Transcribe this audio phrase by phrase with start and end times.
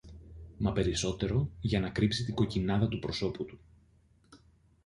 [0.57, 3.59] μα περισσότερο για να κρύψει την κοκκινάδα του προσώπου του.